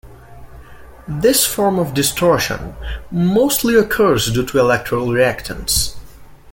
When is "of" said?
1.77-1.93